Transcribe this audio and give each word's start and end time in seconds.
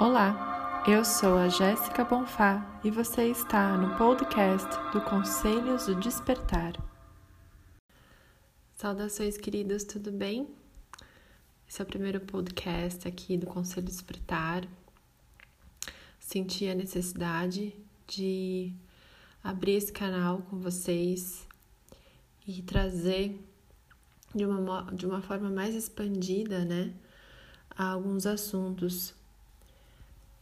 Olá, 0.00 0.82
eu 0.88 1.04
sou 1.04 1.36
a 1.36 1.50
Jéssica 1.50 2.02
Bonfá 2.02 2.80
e 2.82 2.90
você 2.90 3.26
está 3.26 3.76
no 3.76 3.98
podcast 3.98 4.66
do 4.94 5.00
Conselhos 5.02 5.84
do 5.84 5.94
Despertar. 5.94 6.72
Saudações, 8.72 9.36
queridos, 9.36 9.84
tudo 9.84 10.10
bem? 10.10 10.48
Esse 11.68 11.82
é 11.82 11.84
o 11.84 11.86
primeiro 11.86 12.18
podcast 12.18 13.06
aqui 13.06 13.36
do 13.36 13.46
Conselho 13.46 13.82
do 13.82 13.90
Despertar. 13.90 14.66
Senti 16.18 16.66
a 16.66 16.74
necessidade 16.74 17.76
de 18.08 18.72
abrir 19.44 19.72
esse 19.72 19.92
canal 19.92 20.38
com 20.48 20.58
vocês 20.60 21.46
e 22.48 22.62
trazer 22.62 23.38
de 24.34 24.46
uma, 24.46 24.82
de 24.94 25.04
uma 25.04 25.20
forma 25.20 25.50
mais 25.50 25.74
expandida, 25.74 26.64
né, 26.64 26.94
alguns 27.76 28.24
assuntos 28.24 29.19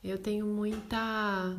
eu 0.03 0.19
tenho 0.19 0.47
muita 0.47 1.57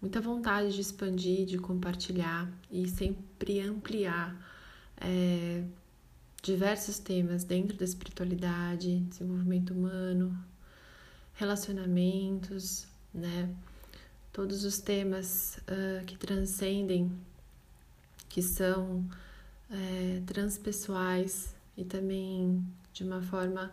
muita 0.00 0.20
vontade 0.20 0.74
de 0.74 0.80
expandir, 0.80 1.44
de 1.44 1.58
compartilhar 1.58 2.48
e 2.70 2.88
sempre 2.88 3.60
ampliar 3.60 4.36
é, 5.00 5.64
diversos 6.42 6.98
temas 6.98 7.44
dentro 7.44 7.76
da 7.76 7.84
espiritualidade, 7.84 9.00
desenvolvimento 9.00 9.72
humano, 9.72 10.38
relacionamentos, 11.34 12.86
né? 13.12 13.54
Todos 14.32 14.64
os 14.64 14.78
temas 14.78 15.58
uh, 15.58 16.04
que 16.06 16.16
transcendem, 16.16 17.10
que 18.28 18.40
são 18.40 19.04
é, 19.70 20.22
transpessoais 20.26 21.54
e 21.76 21.84
também 21.84 22.64
de 22.92 23.04
uma 23.04 23.20
forma, 23.20 23.72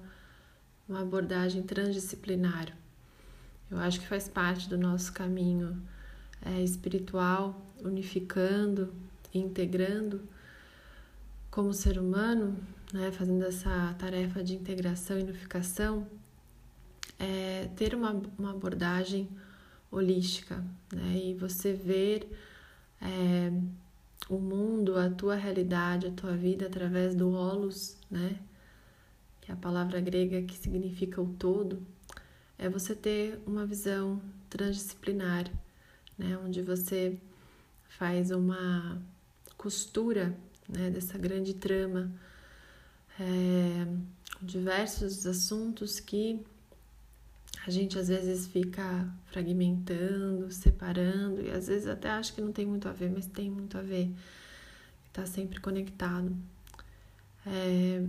uma 0.88 1.02
abordagem 1.02 1.63
transdisciplinar. 1.63 2.76
Eu 3.70 3.80
acho 3.80 4.00
que 4.00 4.08
faz 4.08 4.28
parte 4.28 4.70
do 4.70 4.78
nosso 4.78 5.12
caminho 5.12 5.82
é, 6.42 6.62
espiritual, 6.62 7.62
unificando 7.84 8.94
integrando 9.38 10.22
como 11.52 11.74
ser 11.74 11.98
humano, 11.98 12.57
né, 12.94 13.12
fazendo 13.12 13.46
essa 13.46 13.96
tarefa 13.98 14.44
de 14.44 14.55
integração 14.55 15.18
e 15.18 15.24
unificação, 15.24 16.07
é 17.18 17.70
ter 17.76 17.96
uma, 17.96 18.22
uma 18.38 18.52
abordagem 18.52 19.30
holística, 19.90 20.63
né, 20.94 21.18
e 21.18 21.34
você 21.34 21.74
ver 21.74 22.29
é, 23.02 23.52
o 24.29 24.38
mundo, 24.38 24.98
a 24.98 25.10
tua 25.10 25.35
realidade, 25.35 26.07
a 26.07 26.12
tua 26.12 26.35
vida 26.35 26.66
através 26.68 27.16
do 27.16 27.32
holos, 27.32 27.98
né, 28.12 28.38
que 29.40 29.52
é 29.52 29.54
a 29.54 29.57
palavra 29.57 30.02
grega 30.02 30.41
que 30.41 30.57
significa 30.57 31.22
o 31.22 31.27
todo, 31.34 31.82
é 32.57 32.70
você 32.70 32.95
ter 32.95 33.39
uma 33.45 33.65
visão 33.65 34.21
transdisciplinar, 34.49 35.51
né, 36.17 36.37
onde 36.37 36.61
você 36.61 37.17
faz 37.89 38.31
uma 38.31 39.01
costura 39.57 40.35
né, 40.67 40.89
dessa 40.89 41.17
grande 41.17 41.53
trama, 41.53 42.11
é, 43.20 43.87
diversos 44.41 45.26
assuntos 45.26 45.99
que 45.99 46.39
a 47.65 47.71
gente 47.71 47.98
às 47.98 48.07
vezes 48.07 48.48
fica 48.48 49.07
fragmentando, 49.31 50.51
separando, 50.51 51.41
e 51.41 51.49
às 51.49 51.67
vezes 51.67 51.87
até 51.87 52.09
acha 52.09 52.31
que 52.31 52.41
não 52.41 52.51
tem 52.51 52.65
muito 52.65 52.87
a 52.87 52.91
ver, 52.91 53.09
mas 53.09 53.26
tem 53.26 53.49
muito 53.49 53.77
a 53.77 53.81
ver, 53.81 54.11
está 55.07 55.26
sempre 55.26 55.59
conectado. 55.59 56.35
É, 57.45 58.05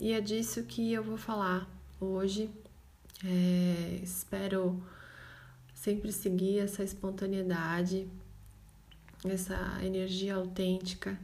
e 0.00 0.12
é 0.12 0.20
disso 0.20 0.62
que 0.64 0.92
eu 0.92 1.02
vou 1.02 1.16
falar 1.16 1.68
hoje 2.00 2.50
é, 3.24 4.00
espero 4.02 4.82
sempre 5.74 6.12
seguir 6.12 6.58
essa 6.58 6.82
espontaneidade, 6.82 8.08
essa 9.24 9.78
energia 9.82 10.34
autêntica 10.34 11.18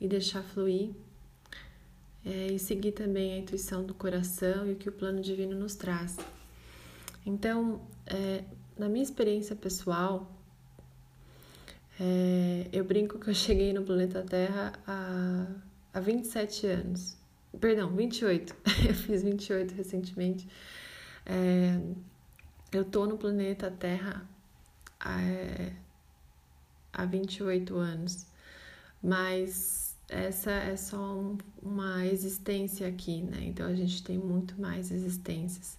e 0.00 0.08
deixar 0.08 0.42
fluir. 0.42 0.90
É, 2.24 2.52
e 2.52 2.58
seguir 2.58 2.92
também 2.92 3.32
a 3.32 3.38
intuição 3.38 3.82
do 3.82 3.94
coração 3.94 4.66
e 4.68 4.72
o 4.72 4.76
que 4.76 4.90
o 4.90 4.92
plano 4.92 5.22
divino 5.22 5.58
nos 5.58 5.74
traz. 5.74 6.18
Então, 7.24 7.80
é, 8.06 8.44
na 8.78 8.90
minha 8.90 9.02
experiência 9.02 9.56
pessoal, 9.56 10.30
é, 11.98 12.66
eu 12.72 12.84
brinco 12.84 13.18
que 13.18 13.28
eu 13.28 13.34
cheguei 13.34 13.72
no 13.72 13.82
planeta 13.82 14.22
Terra 14.22 14.72
há, 14.86 15.46
há 15.94 16.00
27 16.00 16.66
anos. 16.66 17.16
Perdão, 17.58 17.94
28. 17.94 18.54
eu 18.88 18.94
fiz 18.94 19.22
28 19.22 19.74
recentemente. 19.74 20.46
É, 21.26 21.80
eu 22.72 22.84
tô 22.84 23.06
no 23.06 23.18
planeta 23.18 23.70
Terra 23.70 24.28
há, 24.98 25.22
é, 25.22 25.72
há 26.92 27.04
28 27.04 27.76
anos, 27.76 28.26
mas 29.02 29.96
essa 30.08 30.50
é 30.50 30.76
só 30.76 31.16
um, 31.16 31.38
uma 31.62 32.04
existência 32.06 32.88
aqui, 32.88 33.22
né? 33.22 33.44
Então 33.44 33.66
a 33.66 33.74
gente 33.74 34.02
tem 34.02 34.18
muito 34.18 34.60
mais 34.60 34.90
existências. 34.90 35.78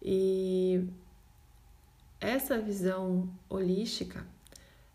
E 0.00 0.84
essa 2.20 2.58
visão 2.60 3.28
holística 3.48 4.26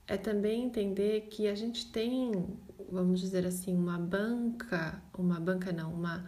é 0.07 0.17
também 0.17 0.63
entender 0.63 1.27
que 1.29 1.47
a 1.47 1.55
gente 1.55 1.91
tem, 1.91 2.31
vamos 2.89 3.19
dizer 3.19 3.45
assim, 3.45 3.75
uma 3.75 3.97
banca, 3.97 5.01
uma 5.17 5.39
banca 5.39 5.71
não, 5.71 5.93
uma 5.93 6.25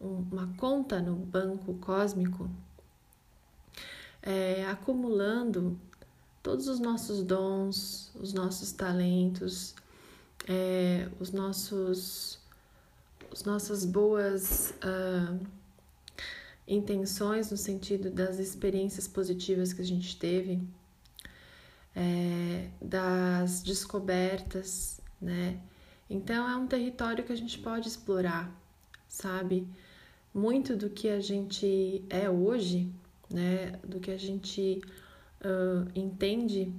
uma 0.00 0.46
conta 0.56 1.00
no 1.00 1.14
banco 1.14 1.74
cósmico, 1.74 2.50
é, 4.22 4.66
acumulando 4.66 5.78
todos 6.42 6.68
os 6.68 6.78
nossos 6.78 7.22
dons, 7.22 8.10
os 8.14 8.32
nossos 8.32 8.72
talentos, 8.72 9.74
é, 10.46 11.08
os 11.18 11.30
nossos, 11.32 12.38
as 13.32 13.44
nossas 13.44 13.84
boas 13.84 14.72
uh, 14.82 15.46
intenções 16.66 17.50
no 17.50 17.56
sentido 17.56 18.10
das 18.10 18.38
experiências 18.38 19.08
positivas 19.08 19.72
que 19.72 19.82
a 19.82 19.84
gente 19.84 20.16
teve, 20.16 20.62
é, 21.94 22.68
das 22.80 23.62
descobertas, 23.62 25.00
né? 25.20 25.60
Então 26.08 26.48
é 26.48 26.56
um 26.56 26.66
território 26.66 27.24
que 27.24 27.32
a 27.32 27.36
gente 27.36 27.58
pode 27.58 27.88
explorar, 27.88 28.50
sabe? 29.06 29.68
Muito 30.32 30.76
do 30.76 30.90
que 30.90 31.08
a 31.08 31.20
gente 31.20 32.04
é 32.08 32.28
hoje, 32.28 32.90
né, 33.30 33.78
do 33.84 34.00
que 34.00 34.10
a 34.10 34.16
gente 34.16 34.80
uh, 35.40 35.88
entende 35.94 36.72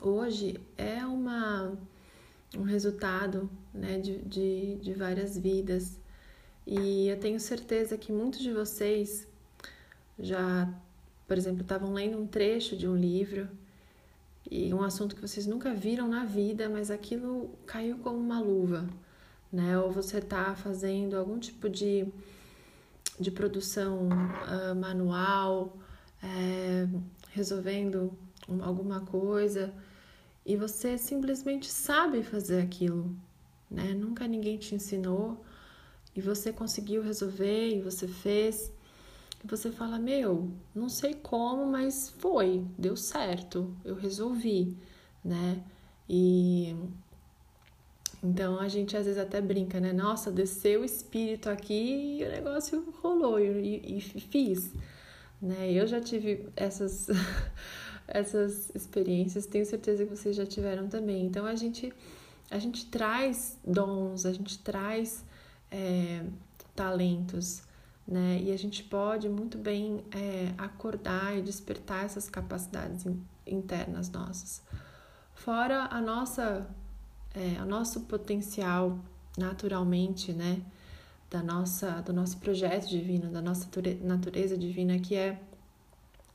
hoje 0.00 0.60
é 0.76 1.04
uma, 1.04 1.76
um 2.56 2.62
resultado 2.62 3.50
né, 3.72 3.98
de, 3.98 4.18
de, 4.18 4.76
de 4.76 4.92
várias 4.92 5.36
vidas. 5.36 5.98
E 6.66 7.08
eu 7.08 7.18
tenho 7.18 7.40
certeza 7.40 7.98
que 7.98 8.12
muitos 8.12 8.40
de 8.40 8.52
vocês 8.52 9.26
já, 10.18 10.72
por 11.26 11.36
exemplo, 11.36 11.62
estavam 11.62 11.92
lendo 11.92 12.18
um 12.18 12.26
trecho 12.26 12.76
de 12.76 12.86
um 12.86 12.96
livro 12.96 13.48
e 14.50 14.72
um 14.72 14.82
assunto 14.82 15.14
que 15.14 15.22
vocês 15.22 15.46
nunca 15.46 15.72
viram 15.72 16.08
na 16.08 16.24
vida, 16.24 16.68
mas 16.68 16.90
aquilo 16.90 17.50
caiu 17.66 17.98
como 17.98 18.18
uma 18.18 18.40
luva 18.40 18.86
né? 19.52 19.78
Ou 19.78 19.90
você 19.92 20.18
está 20.18 20.54
fazendo 20.54 21.16
algum 21.16 21.38
tipo 21.38 21.68
de, 21.68 22.06
de 23.20 23.30
produção 23.30 24.08
uh, 24.08 24.74
manual, 24.74 25.76
é, 26.22 26.88
resolvendo 27.30 28.12
alguma 28.62 29.00
coisa 29.00 29.72
e 30.44 30.56
você 30.56 30.98
simplesmente 30.98 31.68
sabe 31.70 32.22
fazer 32.22 32.62
aquilo, 32.62 33.14
né? 33.70 33.94
Nunca 33.94 34.26
ninguém 34.26 34.58
te 34.58 34.74
ensinou 34.74 35.44
e 36.14 36.20
você 36.20 36.52
conseguiu 36.52 37.02
resolver 37.02 37.68
e 37.68 37.80
você 37.80 38.08
fez. 38.08 38.72
E 39.42 39.46
você 39.46 39.70
fala: 39.70 39.98
Meu, 39.98 40.50
não 40.74 40.88
sei 40.88 41.14
como, 41.14 41.66
mas 41.66 42.10
foi, 42.18 42.64
deu 42.76 42.96
certo, 42.96 43.74
eu 43.84 43.94
resolvi, 43.94 44.76
né? 45.24 45.62
E 46.08 46.74
então 48.22 48.60
a 48.60 48.68
gente 48.68 48.96
às 48.96 49.06
vezes 49.06 49.20
até 49.20 49.40
brinca, 49.40 49.80
né? 49.80 49.92
Nossa, 49.92 50.30
desceu 50.30 50.82
o 50.82 50.84
espírito 50.84 51.50
aqui 51.50 52.18
e 52.20 52.24
o 52.24 52.30
negócio 52.30 52.94
rolou 53.02 53.40
e, 53.40 53.96
e 53.96 54.00
fiz. 54.00 54.72
Né? 55.40 55.72
Eu 55.72 55.88
já 55.88 56.00
tive 56.00 56.48
essas, 56.54 57.08
essas 58.06 58.70
experiências, 58.76 59.44
tenho 59.46 59.66
certeza 59.66 60.04
que 60.04 60.10
vocês 60.10 60.36
já 60.36 60.46
tiveram 60.46 60.88
também. 60.88 61.26
Então 61.26 61.44
a 61.44 61.56
gente, 61.56 61.92
a 62.48 62.60
gente 62.60 62.86
traz 62.86 63.58
dons, 63.66 64.24
a 64.24 64.32
gente 64.32 64.60
traz 64.60 65.24
é, 65.68 66.24
talentos, 66.76 67.62
né? 68.06 68.40
E 68.40 68.52
a 68.52 68.56
gente 68.56 68.84
pode 68.84 69.28
muito 69.28 69.58
bem 69.58 70.04
é, 70.12 70.52
acordar 70.58 71.36
e 71.36 71.42
despertar 71.42 72.04
essas 72.04 72.28
capacidades 72.28 73.04
internas 73.44 74.10
nossas. 74.10 74.62
Fora 75.34 75.88
a 75.90 76.00
nossa 76.00 76.68
é, 77.34 77.62
o 77.62 77.66
nosso 77.66 78.00
potencial 78.02 78.98
naturalmente, 79.36 80.32
né, 80.32 80.60
da 81.30 81.42
nossa, 81.42 82.02
do 82.02 82.12
nosso 82.12 82.36
projeto 82.38 82.88
divino, 82.88 83.30
da 83.30 83.40
nossa 83.40 83.66
natureza 84.02 84.56
divina, 84.56 84.98
que 84.98 85.14
é 85.14 85.40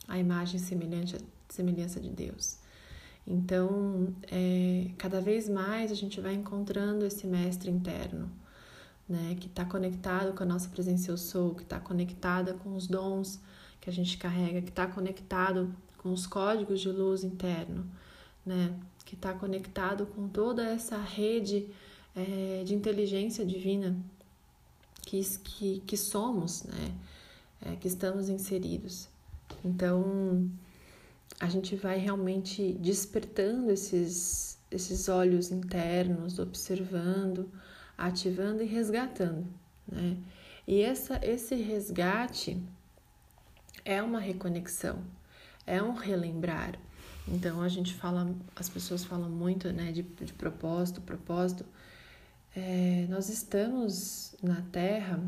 a 0.08 0.18
imagem 0.18 0.60
semelhante, 0.60 1.18
semelhança 1.48 2.00
de 2.00 2.10
Deus. 2.10 2.58
Então, 3.26 4.16
é, 4.32 4.90
cada 4.98 5.22
vez 5.22 5.48
mais 5.48 5.92
a 5.92 5.96
gente 5.96 6.20
vai 6.20 6.34
encontrando 6.34 7.06
esse 7.06 7.28
mestre 7.28 7.70
interno, 7.70 8.32
né, 9.08 9.36
que 9.40 9.48
está 9.48 9.66
conectado 9.66 10.34
com 10.34 10.44
a 10.44 10.46
nossa 10.46 10.70
presença 10.70 11.12
eu 11.12 11.18
sou, 11.18 11.54
que 11.54 11.64
está 11.64 11.80
conectada 11.80 12.54
com 12.56 12.76
os 12.76 12.88
dons 12.88 13.40
que 13.80 13.90
a 13.90 13.94
gente 13.94 14.18
carrega, 14.18 14.62
que 14.62 14.70
está 14.70 14.88
conectado 14.88 15.74
com 15.98 16.12
os 16.12 16.26
códigos 16.26 16.82
de 16.82 16.90
luz 16.90 17.24
interno, 17.24 17.86
né, 18.48 18.74
que 19.06 19.16
está 19.16 19.34
conectado 19.34 20.06
com 20.08 20.28
toda 20.28 20.66
essa 20.66 20.98
rede 20.98 21.68
é, 22.16 22.64
de 22.64 22.74
inteligência 22.74 23.46
divina 23.46 23.96
que, 25.02 25.22
que, 25.44 25.84
que 25.86 25.98
somos, 25.98 26.64
né, 26.64 26.96
é, 27.62 27.76
que 27.76 27.88
estamos 27.88 28.30
inseridos. 28.30 29.10
Então, 29.64 30.50
a 31.40 31.48
gente 31.48 31.76
vai 31.76 31.98
realmente 31.98 32.74
despertando 32.74 33.70
esses, 33.70 34.58
esses 34.72 35.10
olhos 35.10 35.52
internos, 35.52 36.40
observando, 36.40 37.52
ativando 37.98 38.64
e 38.64 38.66
resgatando, 38.66 39.46
né? 39.88 40.18
E 40.68 40.82
essa, 40.82 41.20
esse 41.24 41.56
resgate 41.56 42.62
é 43.86 44.04
uma 44.04 44.20
reconexão, 44.20 45.02
é 45.66 45.82
um 45.82 45.94
relembrar. 45.94 46.78
Então 47.28 47.62
a 47.62 47.68
gente 47.68 47.94
fala, 47.94 48.34
as 48.56 48.70
pessoas 48.70 49.04
falam 49.04 49.30
muito, 49.30 49.72
né, 49.74 49.92
de, 49.92 50.02
de 50.02 50.34
propósito, 50.34 51.02
propósito. 51.02 51.66
É, 52.56 53.06
nós 53.10 53.30
estamos 53.30 54.34
na 54.42 54.62
Terra, 54.72 55.20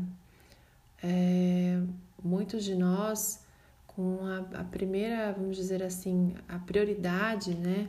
é, 1.02 1.80
muitos 2.22 2.64
de 2.64 2.74
nós 2.74 3.44
com 3.86 4.20
a, 4.24 4.60
a 4.60 4.64
primeira, 4.64 5.32
vamos 5.32 5.56
dizer 5.56 5.82
assim, 5.82 6.34
a 6.48 6.58
prioridade, 6.58 7.54
né? 7.54 7.88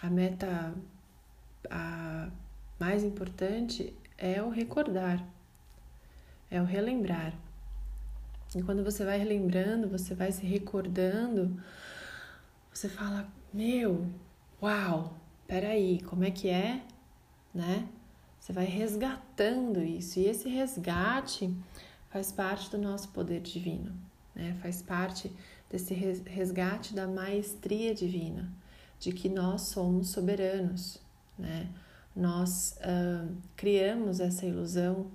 A 0.00 0.08
meta 0.08 0.74
a 1.70 2.28
mais 2.78 3.02
importante 3.04 3.94
é 4.18 4.42
o 4.42 4.50
recordar, 4.50 5.24
é 6.50 6.60
o 6.60 6.64
relembrar. 6.64 7.32
E 8.54 8.62
quando 8.62 8.84
você 8.84 9.04
vai 9.04 9.18
relembrando, 9.18 9.88
você 9.88 10.14
vai 10.14 10.30
se 10.30 10.44
recordando, 10.44 11.58
você 12.72 12.88
fala: 12.88 13.28
Meu, 13.52 14.06
uau, 14.62 15.16
peraí, 15.46 16.00
como 16.02 16.24
é 16.24 16.30
que 16.30 16.48
é? 16.48 16.82
Né? 17.54 17.88
Você 18.40 18.52
vai 18.52 18.64
resgatando 18.64 19.82
isso, 19.82 20.18
e 20.18 20.26
esse 20.26 20.48
resgate 20.48 21.54
faz 22.10 22.32
parte 22.32 22.70
do 22.70 22.78
nosso 22.78 23.08
poder 23.10 23.40
divino 23.40 23.92
né? 24.34 24.56
faz 24.60 24.82
parte 24.82 25.30
desse 25.70 25.94
resgate 25.94 26.94
da 26.94 27.06
maestria 27.06 27.94
divina, 27.94 28.52
de 28.98 29.12
que 29.12 29.28
nós 29.28 29.62
somos 29.62 30.08
soberanos. 30.08 30.98
Né? 31.38 31.68
Nós 32.14 32.76
uh, 32.78 33.34
criamos 33.56 34.20
essa 34.20 34.44
ilusão 34.44 35.06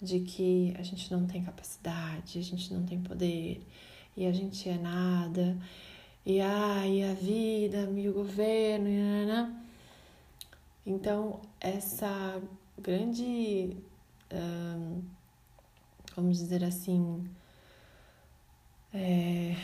de 0.00 0.20
que 0.20 0.74
a 0.78 0.82
gente 0.82 1.10
não 1.10 1.26
tem 1.26 1.42
capacidade, 1.42 2.38
a 2.38 2.42
gente 2.42 2.72
não 2.72 2.84
tem 2.84 3.00
poder 3.00 3.60
e 4.16 4.26
a 4.26 4.32
gente 4.32 4.68
é 4.68 4.78
nada, 4.78 5.56
e 6.26 6.40
ai, 6.40 7.04
a 7.04 7.14
vida, 7.14 7.88
e 7.96 8.08
o 8.08 8.12
governo, 8.12 8.88
e 8.88 8.98
nanana. 8.98 9.64
Então, 10.84 11.40
essa 11.60 12.42
grande, 12.76 13.76
uh, 14.32 15.04
vamos 16.16 16.38
dizer 16.38 16.64
assim, 16.64 17.30
é, 18.92 19.54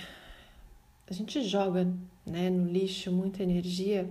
a 1.10 1.12
gente 1.12 1.42
joga 1.42 1.92
né, 2.24 2.48
no 2.48 2.70
lixo 2.70 3.10
muita 3.10 3.42
energia 3.42 4.08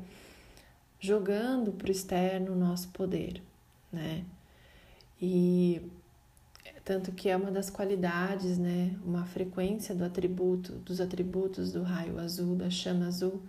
jogando 1.00 1.72
para 1.72 1.88
o 1.88 1.92
externo 1.92 2.52
o 2.52 2.56
nosso 2.56 2.90
poder, 2.90 3.42
né? 3.92 4.26
E 5.22 5.82
tanto 6.84 7.12
que 7.12 7.30
é 7.30 7.38
uma 7.38 7.52
das 7.52 7.70
qualidades, 7.70 8.58
né, 8.58 8.96
uma 9.06 9.26
frequência 9.26 9.94
do 9.94 10.04
atributo, 10.04 10.74
dos 10.74 11.00
atributos 11.00 11.72
do 11.72 11.84
raio 11.84 12.20
azul, 12.20 12.56
da 12.56 12.70
chama 12.70 13.08
azul, 13.08 13.42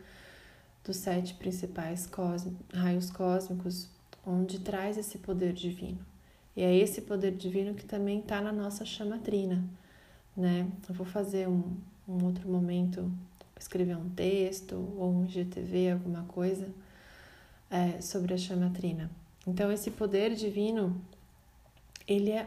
dos 0.84 0.96
sete 0.96 1.34
principais 1.34 2.08
raios 2.72 3.10
cósmicos, 3.10 3.88
onde 4.26 4.60
traz 4.60 4.98
esse 4.98 5.18
poder 5.18 5.52
divino. 5.52 5.98
E 6.56 6.62
é 6.62 6.76
esse 6.76 7.00
poder 7.02 7.32
divino 7.32 7.74
que 7.74 7.84
também 7.84 8.20
está 8.20 8.40
na 8.40 8.52
nossa 8.52 8.84
chama 8.84 9.18
trina, 9.18 9.64
né? 10.36 10.68
Eu 10.88 10.94
vou 10.94 11.06
fazer 11.06 11.48
um, 11.48 11.76
um 12.06 12.24
outro 12.24 12.48
momento, 12.48 13.10
escrever 13.58 13.96
um 13.96 14.10
texto 14.10 14.74
ou 14.98 15.10
um 15.10 15.26
GTV, 15.26 15.92
alguma 15.92 16.24
coisa 16.24 16.68
é, 17.70 18.00
sobre 18.02 18.34
a 18.34 18.36
chama 18.36 18.70
trina. 18.70 19.10
Então, 19.46 19.72
esse 19.72 19.90
poder 19.90 20.34
divino, 20.34 21.00
ele 22.06 22.30
é 22.30 22.46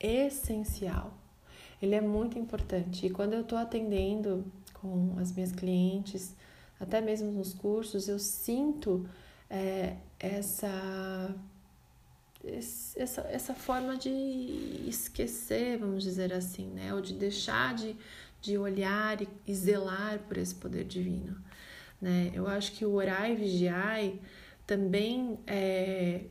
essencial, 0.00 1.12
ele 1.80 1.94
é 1.94 2.00
muito 2.00 2.38
importante. 2.38 3.06
E 3.06 3.10
quando 3.10 3.34
eu 3.34 3.42
estou 3.42 3.58
atendendo 3.58 4.44
com 4.74 5.16
as 5.18 5.32
minhas 5.32 5.52
clientes, 5.52 6.34
até 6.78 7.00
mesmo 7.00 7.30
nos 7.32 7.54
cursos, 7.54 8.08
eu 8.08 8.18
sinto 8.18 9.08
é, 9.48 9.96
essa 10.18 11.34
essa, 12.96 13.22
essa 13.22 13.54
forma 13.54 13.96
de 13.96 14.84
esquecer, 14.86 15.78
vamos 15.78 16.04
dizer 16.04 16.32
assim, 16.32 16.68
né? 16.68 16.94
Ou 16.94 17.00
de 17.00 17.12
deixar 17.14 17.74
de, 17.74 17.96
de 18.40 18.56
olhar 18.56 19.20
e, 19.20 19.28
e 19.46 19.54
zelar 19.54 20.20
por 20.20 20.36
esse 20.36 20.54
poder 20.54 20.84
divino, 20.84 21.36
né? 22.00 22.30
Eu 22.32 22.46
acho 22.46 22.72
que 22.72 22.84
o 22.84 22.92
orar 22.92 23.28
e 23.30 23.34
vigiar 23.34 24.00
também 24.66 25.38
é, 25.46 26.22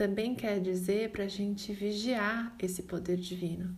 também 0.00 0.34
quer 0.34 0.58
dizer 0.62 1.12
para 1.12 1.24
a 1.24 1.28
gente 1.28 1.74
vigiar 1.74 2.56
esse 2.58 2.84
poder 2.84 3.18
divino, 3.18 3.76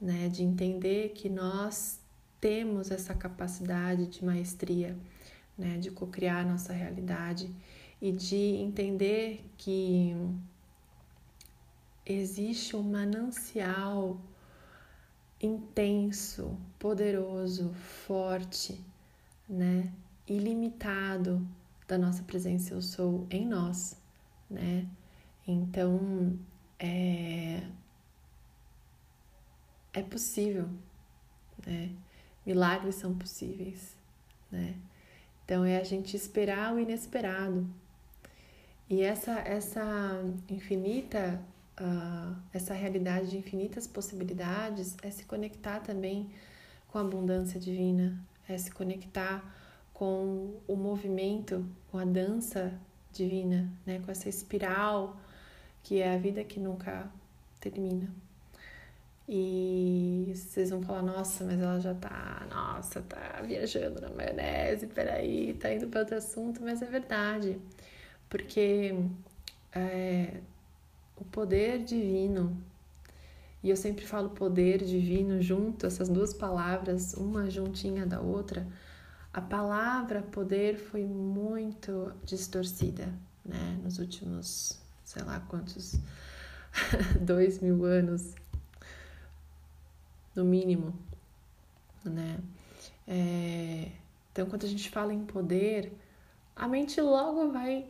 né? 0.00 0.28
De 0.28 0.44
entender 0.44 1.08
que 1.08 1.28
nós 1.28 1.98
temos 2.40 2.92
essa 2.92 3.16
capacidade 3.16 4.06
de 4.06 4.24
maestria, 4.24 4.96
né? 5.58 5.76
De 5.76 5.90
cocriar 5.90 6.46
nossa 6.46 6.72
realidade 6.72 7.52
e 8.00 8.12
de 8.12 8.36
entender 8.36 9.44
que 9.58 10.14
existe 12.06 12.76
um 12.76 12.84
manancial 12.84 14.20
intenso, 15.42 16.56
poderoso, 16.78 17.74
forte, 18.06 18.80
né, 19.48 19.92
ilimitado 20.28 21.44
da 21.88 21.98
nossa 21.98 22.22
presença 22.22 22.72
eu 22.72 22.80
sou 22.80 23.26
em 23.28 23.44
nós, 23.44 23.96
né? 24.48 24.88
Então 25.52 26.38
é 26.78 27.62
é 29.92 30.02
possível, 30.02 30.68
né? 31.66 31.90
Milagres 32.46 32.94
são 32.94 33.14
possíveis, 33.14 33.96
né? 34.50 34.74
Então 35.44 35.64
é 35.64 35.78
a 35.78 35.84
gente 35.84 36.16
esperar 36.16 36.74
o 36.74 36.78
inesperado, 36.78 37.68
e 38.90 39.02
essa, 39.02 39.38
essa 39.38 40.20
infinita, 40.48 41.40
uh, 41.80 42.36
essa 42.52 42.74
realidade 42.74 43.30
de 43.30 43.38
infinitas 43.38 43.86
possibilidades 43.86 44.96
é 45.00 45.12
se 45.12 45.24
conectar 45.24 45.78
também 45.78 46.28
com 46.88 46.98
a 46.98 47.02
abundância 47.02 47.60
divina, 47.60 48.20
é 48.48 48.58
se 48.58 48.72
conectar 48.72 49.44
com 49.94 50.56
o 50.66 50.74
movimento, 50.74 51.64
com 51.88 51.98
a 51.98 52.04
dança 52.04 52.76
divina, 53.12 53.70
né? 53.86 54.00
com 54.04 54.10
essa 54.10 54.28
espiral 54.28 55.16
que 55.82 56.00
é 56.00 56.14
a 56.14 56.18
vida 56.18 56.44
que 56.44 56.60
nunca 56.60 57.10
termina. 57.60 58.08
E 59.28 60.32
vocês 60.34 60.70
vão 60.70 60.82
falar, 60.82 61.02
nossa, 61.02 61.44
mas 61.44 61.60
ela 61.60 61.78
já 61.78 61.94
tá, 61.94 62.46
nossa, 62.50 63.00
tá 63.02 63.40
viajando 63.42 64.00
na 64.00 64.10
maionese, 64.10 64.88
peraí, 64.88 65.54
tá 65.54 65.72
indo 65.72 65.86
para 65.88 66.00
outro 66.00 66.16
assunto, 66.16 66.60
mas 66.62 66.82
é 66.82 66.86
verdade 66.86 67.56
porque 68.30 68.94
é, 69.74 70.40
o 71.16 71.24
poder 71.24 71.82
divino, 71.82 72.56
e 73.62 73.68
eu 73.68 73.76
sempre 73.76 74.06
falo 74.06 74.30
poder 74.30 74.82
divino 74.84 75.42
junto, 75.42 75.84
essas 75.84 76.08
duas 76.08 76.32
palavras, 76.32 77.12
uma 77.14 77.50
juntinha 77.50 78.06
da 78.06 78.20
outra, 78.20 78.66
a 79.32 79.40
palavra 79.40 80.22
poder 80.22 80.76
foi 80.76 81.04
muito 81.04 82.12
distorcida, 82.24 83.12
né, 83.44 83.78
nos 83.82 83.98
últimos, 83.98 84.80
sei 85.10 85.24
lá 85.24 85.40
quantos, 85.48 85.98
dois 87.20 87.58
mil 87.58 87.84
anos, 87.84 88.32
no 90.36 90.44
mínimo, 90.44 90.96
né. 92.04 92.38
É, 93.08 93.90
então, 94.30 94.46
quando 94.46 94.64
a 94.64 94.68
gente 94.68 94.88
fala 94.88 95.12
em 95.12 95.24
poder, 95.24 95.92
a 96.54 96.68
mente 96.68 97.00
logo 97.00 97.50
vai 97.50 97.88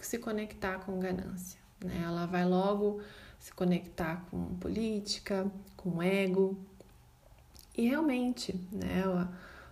se 0.00 0.16
conectar 0.16 0.78
com 0.78 1.00
ganância. 1.00 1.58
Né? 1.84 2.02
Ela 2.04 2.24
vai 2.24 2.44
logo 2.44 3.00
se 3.40 3.52
conectar 3.52 4.24
com 4.30 4.54
política, 4.54 5.50
com 5.76 6.00
ego. 6.00 6.56
E 7.76 7.88
realmente, 7.88 8.54
né, 8.70 9.02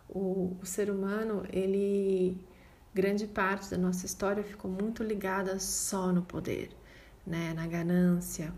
o, 0.08 0.18
o, 0.18 0.56
o 0.60 0.66
ser 0.66 0.90
humano, 0.90 1.46
ele 1.52 2.44
grande 2.94 3.26
parte 3.26 3.70
da 3.70 3.78
nossa 3.78 4.06
história 4.06 4.42
ficou 4.42 4.70
muito 4.70 5.02
ligada 5.02 5.58
só 5.58 6.12
no 6.12 6.22
poder, 6.22 6.70
né, 7.26 7.52
na 7.54 7.66
ganância, 7.66 8.52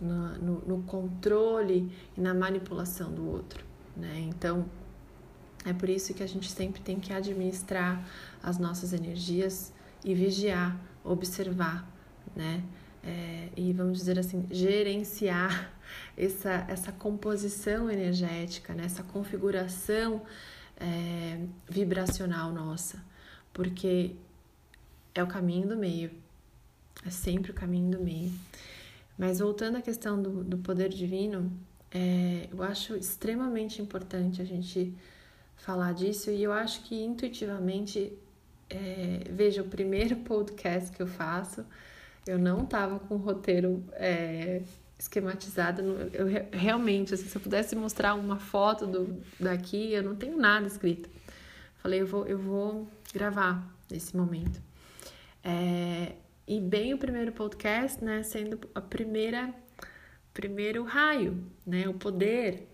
no, 0.00 0.38
no, 0.38 0.60
no 0.60 0.82
controle 0.84 1.90
e 2.16 2.20
na 2.20 2.34
manipulação 2.34 3.12
do 3.12 3.26
outro, 3.26 3.64
né? 3.96 4.20
Então 4.28 4.66
é 5.64 5.72
por 5.72 5.88
isso 5.88 6.14
que 6.14 6.22
a 6.22 6.28
gente 6.28 6.50
sempre 6.50 6.80
tem 6.80 7.00
que 7.00 7.12
administrar 7.12 8.06
as 8.42 8.58
nossas 8.58 8.92
energias 8.92 9.72
e 10.04 10.14
vigiar, 10.14 10.78
observar, 11.02 11.88
né? 12.34 12.62
É, 13.02 13.48
e 13.56 13.72
vamos 13.72 13.98
dizer 13.98 14.18
assim, 14.18 14.46
gerenciar 14.50 15.72
essa, 16.16 16.64
essa 16.68 16.92
composição 16.92 17.88
energética, 17.90 18.74
né? 18.74 18.84
essa 18.84 19.04
configuração 19.04 20.22
é, 20.76 21.40
vibracional 21.68 22.52
nossa, 22.52 23.04
porque 23.56 24.14
é 25.14 25.22
o 25.22 25.26
caminho 25.26 25.66
do 25.66 25.76
meio, 25.78 26.10
é 27.06 27.08
sempre 27.08 27.50
o 27.50 27.54
caminho 27.54 27.96
do 27.96 28.04
meio. 28.04 28.30
Mas 29.16 29.38
voltando 29.38 29.78
à 29.78 29.80
questão 29.80 30.20
do, 30.20 30.44
do 30.44 30.58
poder 30.58 30.90
divino, 30.90 31.50
é, 31.90 32.48
eu 32.52 32.62
acho 32.62 32.94
extremamente 32.94 33.80
importante 33.80 34.42
a 34.42 34.44
gente 34.44 34.92
falar 35.56 35.94
disso 35.94 36.30
e 36.30 36.42
eu 36.42 36.52
acho 36.52 36.82
que 36.82 37.02
intuitivamente, 37.02 38.12
é, 38.68 39.20
veja, 39.30 39.62
o 39.62 39.68
primeiro 39.68 40.16
podcast 40.28 40.94
que 40.94 41.02
eu 41.02 41.06
faço, 41.06 41.64
eu 42.26 42.38
não 42.38 42.62
estava 42.64 42.98
com 42.98 43.14
o 43.14 43.18
roteiro 43.18 43.82
é, 43.92 44.60
esquematizado. 44.98 45.80
Eu 46.12 46.26
realmente, 46.52 47.14
assim, 47.14 47.26
se 47.26 47.34
eu 47.34 47.40
pudesse 47.40 47.74
mostrar 47.74 48.14
uma 48.14 48.38
foto 48.38 48.86
do, 48.86 49.18
daqui, 49.40 49.94
eu 49.94 50.02
não 50.02 50.14
tenho 50.14 50.36
nada 50.36 50.66
escrito. 50.66 51.08
Falei, 51.78 52.02
eu 52.02 52.06
vou, 52.06 52.26
eu 52.26 52.38
vou 52.38 52.86
gravar 53.12 53.66
nesse 53.90 54.16
momento. 54.16 54.60
É, 55.42 56.16
e 56.46 56.60
bem 56.60 56.94
o 56.94 56.98
primeiro 56.98 57.32
podcast, 57.32 58.02
né, 58.04 58.22
sendo 58.22 58.58
a 58.74 58.80
primeira 58.80 59.54
primeiro 60.32 60.84
raio, 60.84 61.42
né, 61.66 61.88
o 61.88 61.94
poder, 61.94 62.68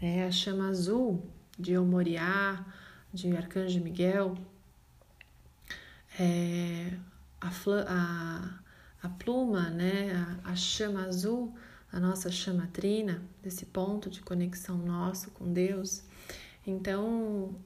né, 0.00 0.26
a 0.26 0.30
chama 0.30 0.68
azul 0.68 1.28
de 1.58 1.76
Omoriá, 1.76 2.64
de 3.12 3.36
Arcanjo 3.36 3.80
Miguel, 3.80 4.36
é, 6.18 6.92
a, 7.40 7.50
a, 7.88 8.58
a, 9.02 9.08
pluma, 9.08 9.70
né, 9.70 10.38
a, 10.44 10.52
a 10.52 10.56
chama 10.56 11.04
azul, 11.04 11.52
a 11.90 11.98
nossa 11.98 12.30
chama 12.30 12.68
trina, 12.72 13.22
desse 13.42 13.66
ponto 13.66 14.08
de 14.08 14.20
conexão 14.20 14.78
nosso 14.78 15.30
com 15.32 15.52
Deus. 15.52 16.04
Então, 16.64 17.56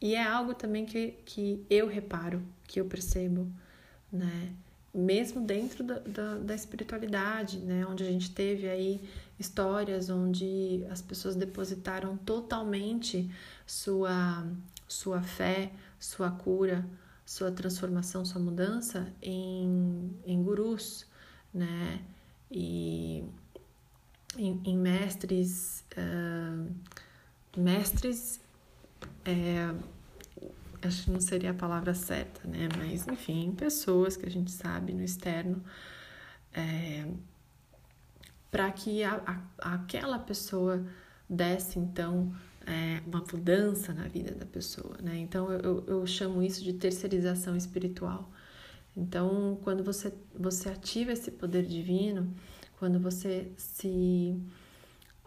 e 0.00 0.14
é 0.14 0.22
algo 0.22 0.54
também 0.54 0.86
que, 0.86 1.12
que 1.24 1.64
eu 1.68 1.88
reparo, 1.88 2.42
que 2.66 2.80
eu 2.80 2.84
percebo, 2.84 3.50
né? 4.12 4.52
Mesmo 4.94 5.40
dentro 5.44 5.84
da, 5.84 5.98
da, 5.98 6.38
da, 6.38 6.54
espiritualidade, 6.54 7.58
né? 7.58 7.84
Onde 7.86 8.04
a 8.04 8.06
gente 8.06 8.30
teve 8.30 8.68
aí 8.68 9.00
histórias 9.38 10.08
onde 10.08 10.84
as 10.90 11.02
pessoas 11.02 11.34
depositaram 11.34 12.16
totalmente 12.16 13.30
sua, 13.66 14.46
sua 14.86 15.20
fé, 15.22 15.72
sua 15.98 16.30
cura, 16.30 16.86
sua 17.26 17.50
transformação, 17.50 18.24
sua 18.24 18.40
mudança 18.40 19.12
em, 19.20 20.16
em 20.24 20.42
gurus, 20.42 21.06
né? 21.52 22.00
E 22.50 23.24
em, 24.36 24.60
em 24.64 24.78
mestres, 24.78 25.84
uh, 25.96 26.72
mestres 27.56 28.40
é, 29.28 29.74
acho 30.86 31.04
que 31.04 31.10
não 31.10 31.20
seria 31.20 31.50
a 31.50 31.54
palavra 31.54 31.92
certa, 31.92 32.48
né? 32.48 32.68
Mas, 32.78 33.06
enfim, 33.06 33.52
pessoas 33.52 34.16
que 34.16 34.24
a 34.24 34.30
gente 34.30 34.50
sabe 34.50 34.92
no 34.94 35.02
externo, 35.02 35.62
é, 36.52 37.06
para 38.50 38.70
que 38.72 39.04
a, 39.04 39.42
a, 39.58 39.74
aquela 39.74 40.18
pessoa 40.18 40.84
desse, 41.28 41.78
então, 41.78 42.32
é, 42.66 43.02
uma 43.06 43.22
mudança 43.30 43.92
na 43.92 44.08
vida 44.08 44.34
da 44.34 44.46
pessoa, 44.46 44.96
né? 45.02 45.18
Então, 45.18 45.52
eu, 45.52 45.84
eu 45.86 46.06
chamo 46.06 46.42
isso 46.42 46.64
de 46.64 46.72
terceirização 46.72 47.56
espiritual. 47.56 48.30
Então, 48.96 49.58
quando 49.62 49.84
você, 49.84 50.12
você 50.34 50.70
ativa 50.70 51.12
esse 51.12 51.30
poder 51.30 51.64
divino, 51.66 52.34
quando 52.78 52.98
você 52.98 53.52
se 53.56 54.40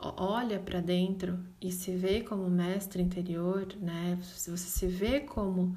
olha 0.01 0.60
para 0.60 0.81
dentro 0.81 1.39
e 1.62 1.72
se 1.72 1.96
vê 1.96 2.22
como 2.22 2.50
mestre 2.50 3.01
interior, 3.01 3.67
né? 3.79 4.17
Se 4.24 4.50
você 4.50 4.67
se 4.67 4.88
vê 4.88 5.20
como 5.22 5.75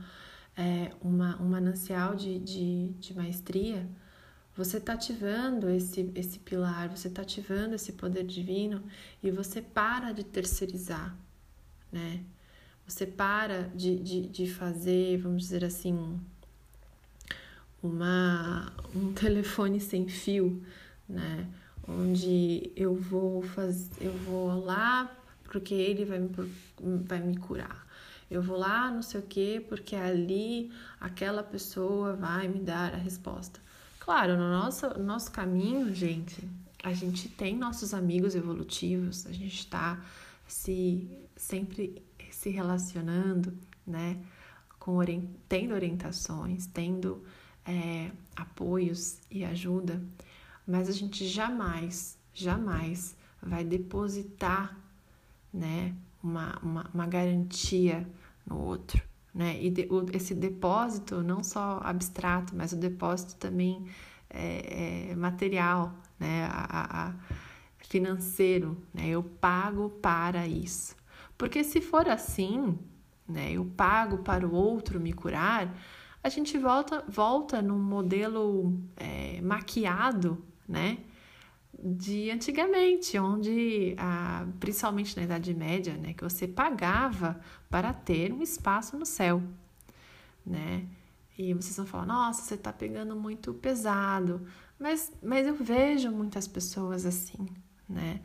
é, 0.56 0.90
uma, 1.00 1.40
um 1.40 1.48
manancial 1.48 2.14
de, 2.14 2.38
de, 2.38 2.88
de 2.98 3.14
maestria, 3.14 3.88
você 4.56 4.78
está 4.78 4.94
ativando 4.94 5.68
esse, 5.68 6.10
esse 6.14 6.38
pilar, 6.38 6.88
você 6.88 7.08
está 7.08 7.22
ativando 7.22 7.74
esse 7.74 7.92
poder 7.92 8.24
divino 8.24 8.82
e 9.22 9.30
você 9.30 9.60
para 9.60 10.12
de 10.12 10.24
terceirizar, 10.24 11.16
né? 11.92 12.24
Você 12.86 13.06
para 13.06 13.62
de, 13.74 13.96
de, 13.98 14.28
de 14.28 14.46
fazer, 14.46 15.18
vamos 15.18 15.42
dizer 15.42 15.64
assim, 15.64 16.20
uma, 17.82 18.72
um 18.94 19.12
telefone 19.12 19.80
sem 19.80 20.08
fio, 20.08 20.62
né? 21.08 21.48
Onde 21.88 22.72
eu 22.76 22.94
vou 22.94 23.42
fazer, 23.42 23.90
eu 24.00 24.12
vou 24.12 24.64
lá 24.64 25.10
porque 25.44 25.74
ele 25.74 26.04
vai 26.04 26.18
me, 26.18 26.30
vai 27.04 27.20
me 27.20 27.36
curar. 27.36 27.86
Eu 28.30 28.42
vou 28.42 28.56
lá, 28.56 28.90
não 28.90 29.02
sei 29.02 29.20
o 29.20 29.22
quê, 29.22 29.64
porque 29.68 29.94
ali 29.94 30.72
aquela 30.98 31.42
pessoa 31.42 32.14
vai 32.14 32.48
me 32.48 32.58
dar 32.58 32.94
a 32.94 32.96
resposta. 32.96 33.60
Claro, 34.00 34.36
no 34.36 34.50
nosso, 34.50 34.88
no 34.98 35.04
nosso 35.04 35.30
caminho, 35.30 35.94
gente, 35.94 36.42
a 36.82 36.92
gente 36.92 37.28
tem 37.28 37.56
nossos 37.56 37.94
amigos 37.94 38.34
evolutivos, 38.34 39.26
a 39.26 39.32
gente 39.32 39.60
está 39.60 40.02
se 40.46 41.08
sempre 41.36 42.02
se 42.30 42.50
relacionando, 42.50 43.56
né, 43.86 44.18
com 44.78 44.98
tendo 45.48 45.72
orientações, 45.72 46.66
tendo 46.66 47.22
é, 47.64 48.10
apoios 48.36 49.18
e 49.30 49.44
ajuda 49.44 50.02
mas 50.66 50.88
a 50.88 50.92
gente 50.92 51.26
jamais, 51.26 52.18
jamais 52.32 53.16
vai 53.42 53.64
depositar 53.64 54.78
né, 55.52 55.94
uma, 56.22 56.58
uma, 56.62 56.90
uma 56.92 57.06
garantia 57.06 58.08
no 58.46 58.58
outro. 58.58 59.02
Né? 59.34 59.62
E 59.62 59.70
de, 59.70 59.86
o, 59.90 60.04
esse 60.12 60.34
depósito, 60.34 61.22
não 61.22 61.42
só 61.42 61.80
abstrato, 61.82 62.54
mas 62.56 62.72
o 62.72 62.76
depósito 62.76 63.36
também 63.36 63.86
é, 64.30 65.10
é 65.10 65.16
material, 65.16 65.94
né? 66.18 66.48
A, 66.50 67.08
a, 67.08 67.14
financeiro. 67.94 68.76
Né? 68.92 69.08
Eu 69.08 69.22
pago 69.22 69.90
para 69.90 70.46
isso. 70.46 70.96
Porque 71.36 71.62
se 71.62 71.80
for 71.80 72.08
assim, 72.08 72.78
né, 73.28 73.52
eu 73.52 73.64
pago 73.64 74.18
para 74.18 74.46
o 74.46 74.52
outro 74.52 75.00
me 75.00 75.12
curar, 75.12 75.74
a 76.22 76.28
gente 76.28 76.56
volta, 76.58 77.04
volta 77.08 77.60
num 77.60 77.78
modelo 77.78 78.80
é, 78.96 79.40
maquiado 79.42 80.42
né? 80.68 80.98
De 81.72 82.30
antigamente, 82.30 83.18
onde, 83.18 83.94
ah, 83.98 84.46
principalmente 84.60 85.16
na 85.16 85.24
Idade 85.24 85.52
Média, 85.54 85.96
né, 85.96 86.14
que 86.14 86.22
você 86.22 86.46
pagava 86.46 87.40
para 87.68 87.92
ter 87.92 88.32
um 88.32 88.42
espaço 88.42 88.96
no 88.96 89.04
céu, 89.04 89.42
né? 90.46 90.86
E 91.36 91.52
vocês 91.52 91.76
vão 91.76 91.86
falar, 91.86 92.06
nossa, 92.06 92.42
você 92.42 92.54
está 92.54 92.72
pegando 92.72 93.16
muito 93.16 93.52
pesado. 93.54 94.46
Mas, 94.78 95.12
mas 95.22 95.46
eu 95.46 95.54
vejo 95.54 96.10
muitas 96.12 96.46
pessoas 96.46 97.04
assim, 97.04 97.48
né? 97.88 98.20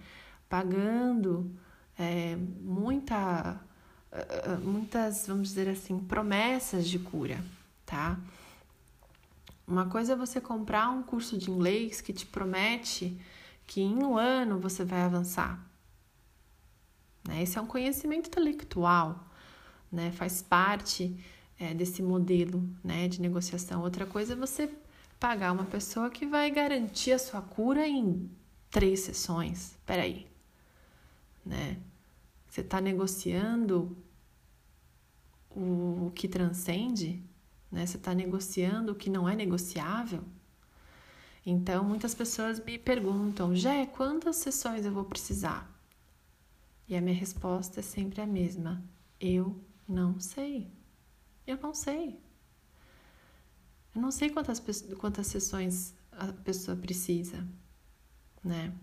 Pagando 0.47 1.51
é, 1.97 2.35
muita, 2.35 3.59
muitas, 4.63 5.27
vamos 5.27 5.49
dizer 5.49 5.69
assim, 5.69 5.99
promessas 5.99 6.87
de 6.87 6.99
cura, 6.99 7.43
tá? 7.85 8.19
Uma 9.69 9.85
coisa 9.85 10.13
é 10.13 10.15
você 10.15 10.41
comprar 10.41 10.89
um 10.89 11.03
curso 11.03 11.37
de 11.37 11.51
inglês 11.51 12.01
que 12.01 12.11
te 12.11 12.25
promete 12.25 13.15
que 13.67 13.79
em 13.79 14.03
um 14.03 14.17
ano 14.17 14.59
você 14.59 14.83
vai 14.83 15.01
avançar. 15.01 15.63
Né? 17.27 17.43
Esse 17.43 17.59
é 17.59 17.61
um 17.61 17.67
conhecimento 17.67 18.29
intelectual, 18.29 19.29
né? 19.91 20.11
faz 20.11 20.41
parte 20.41 21.15
é, 21.59 21.71
desse 21.71 22.01
modelo 22.01 22.67
né, 22.83 23.07
de 23.07 23.21
negociação. 23.21 23.83
Outra 23.83 24.07
coisa 24.07 24.33
é 24.33 24.35
você 24.35 24.71
pagar 25.19 25.51
uma 25.51 25.65
pessoa 25.65 26.09
que 26.09 26.25
vai 26.25 26.49
garantir 26.49 27.11
a 27.11 27.19
sua 27.19 27.39
cura 27.39 27.87
em 27.87 28.27
três 28.71 29.01
sessões. 29.01 29.77
Peraí, 29.85 30.25
né? 31.45 31.77
Você 32.47 32.61
está 32.61 32.81
negociando 32.81 33.95
o 35.51 36.11
que 36.15 36.27
transcende? 36.27 37.23
Né? 37.71 37.85
Você 37.85 37.97
está 37.97 38.13
negociando 38.13 38.91
o 38.91 38.95
que 38.95 39.09
não 39.09 39.27
é 39.27 39.35
negociável. 39.35 40.23
Então, 41.45 41.83
muitas 41.83 42.13
pessoas 42.13 42.59
me 42.59 42.77
perguntam, 42.77 43.55
Jé, 43.55 43.85
quantas 43.85 44.37
sessões 44.37 44.85
eu 44.85 44.91
vou 44.91 45.05
precisar? 45.05 45.69
E 46.87 46.95
a 46.95 47.01
minha 47.01 47.15
resposta 47.15 47.79
é 47.79 47.83
sempre 47.83 48.21
a 48.21 48.27
mesma: 48.27 48.83
eu 49.19 49.59
não 49.87 50.19
sei. 50.19 50.71
Eu 51.45 51.57
não 51.57 51.73
sei. 51.73 52.19
Eu 53.95 54.01
não 54.01 54.11
sei 54.11 54.29
quantas, 54.29 54.59
quantas 54.97 55.27
sessões 55.27 55.95
a 56.11 56.31
pessoa 56.31 56.75
precisa, 56.77 57.47
né? 58.43 58.73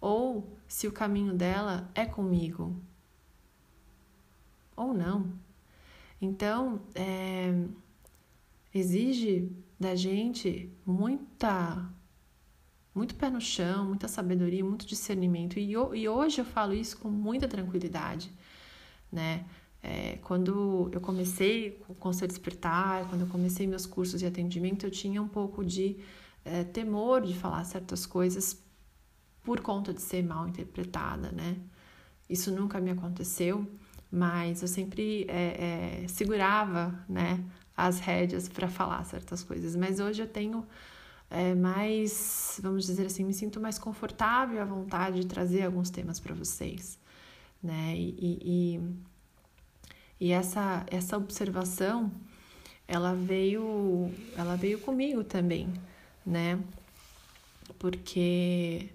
Ou 0.00 0.56
se 0.66 0.86
o 0.86 0.92
caminho 0.92 1.34
dela 1.34 1.90
é 1.94 2.06
comigo, 2.06 2.76
ou 4.76 4.94
não. 4.94 5.32
Então, 6.20 6.80
é, 6.94 7.52
exige 8.74 9.50
da 9.78 9.94
gente 9.94 10.72
muita 10.84 11.92
muito 12.94 13.14
pé 13.14 13.30
no 13.30 13.40
chão, 13.40 13.84
muita 13.84 14.08
sabedoria, 14.08 14.64
muito 14.64 14.84
discernimento. 14.84 15.56
E, 15.58 15.70
e 15.70 16.08
hoje 16.08 16.40
eu 16.40 16.44
falo 16.44 16.74
isso 16.74 16.98
com 16.98 17.08
muita 17.08 17.46
tranquilidade, 17.46 18.32
né? 19.10 19.44
É, 19.80 20.18
quando 20.22 20.90
eu 20.92 21.00
comecei 21.00 21.70
com 21.86 21.92
o 21.92 21.96
Conselho 21.96 22.26
Despertar, 22.26 23.08
quando 23.08 23.20
eu 23.20 23.28
comecei 23.28 23.66
meus 23.68 23.86
cursos 23.86 24.18
de 24.18 24.26
atendimento, 24.26 24.84
eu 24.84 24.90
tinha 24.90 25.22
um 25.22 25.28
pouco 25.28 25.64
de 25.64 25.96
é, 26.44 26.64
temor 26.64 27.22
de 27.22 27.34
falar 27.34 27.62
certas 27.64 28.04
coisas 28.04 28.60
por 29.44 29.60
conta 29.60 29.94
de 29.94 30.02
ser 30.02 30.24
mal 30.24 30.48
interpretada, 30.48 31.30
né? 31.30 31.56
Isso 32.28 32.50
nunca 32.50 32.80
me 32.80 32.90
aconteceu, 32.90 33.66
mas 34.10 34.60
eu 34.60 34.68
sempre 34.68 35.24
é, 35.28 36.02
é 36.04 36.08
segurava, 36.08 37.04
né, 37.08 37.42
as 37.78 38.00
rédeas 38.00 38.48
para 38.48 38.68
falar 38.68 39.04
certas 39.04 39.44
coisas. 39.44 39.76
Mas 39.76 40.00
hoje 40.00 40.20
eu 40.20 40.26
tenho 40.26 40.66
é, 41.30 41.54
mais, 41.54 42.58
vamos 42.60 42.84
dizer 42.84 43.06
assim, 43.06 43.24
me 43.24 43.32
sinto 43.32 43.60
mais 43.60 43.78
confortável 43.78 44.60
à 44.60 44.64
vontade 44.64 45.20
de 45.20 45.26
trazer 45.26 45.62
alguns 45.62 45.88
temas 45.88 46.18
para 46.18 46.34
vocês, 46.34 46.98
né? 47.62 47.94
E, 47.96 48.16
e, 48.20 48.80
e, 50.20 50.32
essa, 50.32 50.84
essa 50.90 51.16
observação, 51.16 52.10
ela 52.88 53.14
veio, 53.14 54.10
ela 54.36 54.56
veio 54.56 54.80
comigo 54.80 55.22
também, 55.22 55.72
né? 56.26 56.58
Porque 57.78 58.88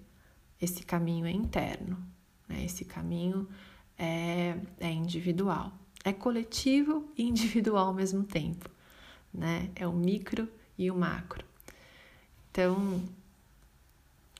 esse 0.60 0.84
caminho 0.84 1.24
é 1.24 1.32
interno, 1.32 1.96
né? 2.46 2.62
Esse 2.66 2.84
caminho 2.84 3.48
é, 3.96 4.58
é 4.78 4.90
individual. 4.90 5.72
É 6.04 6.12
coletivo 6.12 7.08
e 7.16 7.24
individual 7.24 7.86
ao 7.88 7.94
mesmo 7.94 8.22
tempo, 8.22 8.68
né? 9.32 9.70
É 9.74 9.86
o 9.86 9.92
micro 9.92 10.48
e 10.76 10.90
o 10.90 10.94
macro. 10.94 11.44
Então, 12.50 13.02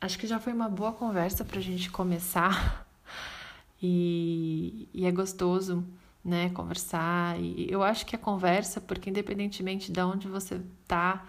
acho 0.01 0.19
que 0.19 0.27
já 0.27 0.39
foi 0.39 0.53
uma 0.53 0.69
boa 0.69 0.93
conversa 0.93 1.45
para 1.45 1.59
a 1.59 1.63
gente 1.63 1.91
começar 1.91 2.87
e, 3.83 4.89
e, 4.93 5.07
é 5.07 5.11
gostoso, 5.11 5.85
né, 6.25 6.51
conversar. 6.51 7.41
E 7.41 7.67
eu 7.71 7.83
acho 7.83 8.07
que 8.07 8.15
a 8.15 8.19
conversa, 8.19 8.81
porque 8.81 9.11
independentemente 9.11 9.91
de 9.91 10.01
onde 10.01 10.29
você 10.29 10.61
está 10.83 11.27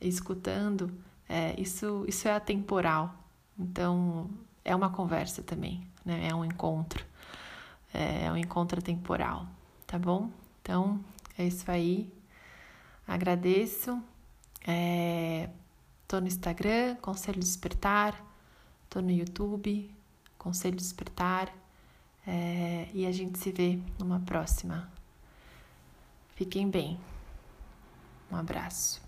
escutando, 0.00 0.90
é, 1.28 1.54
isso, 1.60 2.04
isso 2.08 2.26
é 2.26 2.32
atemporal. 2.32 3.14
Então, 3.58 4.28
é 4.64 4.74
uma 4.74 4.90
conversa 4.90 5.42
também, 5.42 5.86
né? 6.04 6.28
É 6.28 6.34
um 6.34 6.44
encontro. 6.44 7.04
É, 7.92 8.24
é 8.24 8.32
um 8.32 8.36
encontro 8.36 8.82
temporal, 8.82 9.46
tá 9.86 9.98
bom? 9.98 10.30
Então, 10.62 11.02
é 11.38 11.46
isso 11.46 11.70
aí. 11.70 12.12
Agradeço. 13.06 14.02
É, 14.66 15.48
Tô 16.06 16.20
no 16.20 16.26
Instagram, 16.26 16.96
Conselho 16.96 17.40
Despertar, 17.40 18.22
tô 18.90 19.00
no 19.00 19.10
YouTube, 19.10 19.90
Conselho 20.36 20.76
Despertar, 20.76 21.52
é, 22.26 22.88
e 22.92 23.06
a 23.06 23.10
gente 23.10 23.38
se 23.38 23.50
vê 23.50 23.80
numa 23.98 24.20
próxima. 24.20 24.88
Fiquem 26.36 26.68
bem. 26.68 27.00
Um 28.30 28.36
abraço. 28.36 29.02